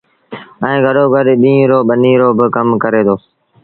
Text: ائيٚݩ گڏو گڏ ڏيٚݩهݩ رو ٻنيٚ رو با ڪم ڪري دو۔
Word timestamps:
ائيٚݩ 0.65 0.83
گڏو 0.85 1.05
گڏ 1.13 1.27
ڏيٚݩهݩ 1.41 1.69
رو 1.69 1.79
ٻنيٚ 1.87 2.19
رو 2.21 2.29
با 2.37 2.45
ڪم 2.55 2.67
ڪري 2.83 3.01
دو۔ 3.07 3.15